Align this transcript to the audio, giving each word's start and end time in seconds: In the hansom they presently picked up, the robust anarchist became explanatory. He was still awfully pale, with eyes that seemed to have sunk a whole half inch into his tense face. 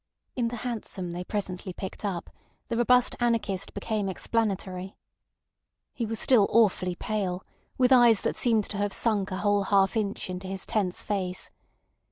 In 0.35 0.47
the 0.47 0.55
hansom 0.65 1.11
they 1.11 1.23
presently 1.23 1.73
picked 1.73 2.03
up, 2.03 2.31
the 2.69 2.77
robust 2.77 3.15
anarchist 3.19 3.71
became 3.75 4.09
explanatory. 4.09 4.95
He 5.93 6.07
was 6.07 6.19
still 6.19 6.47
awfully 6.49 6.95
pale, 6.95 7.43
with 7.77 7.91
eyes 7.93 8.21
that 8.21 8.35
seemed 8.35 8.63
to 8.71 8.77
have 8.77 8.93
sunk 8.93 9.29
a 9.29 9.37
whole 9.37 9.65
half 9.65 9.95
inch 9.95 10.27
into 10.27 10.47
his 10.47 10.65
tense 10.65 11.03
face. 11.03 11.51